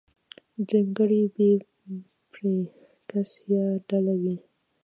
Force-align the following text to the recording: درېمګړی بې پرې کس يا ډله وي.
درېمګړی 0.67 1.21
بې 1.35 1.51
پرې 2.31 2.55
کس 3.09 3.29
يا 3.51 3.65
ډله 3.87 4.13
وي. 4.21 4.35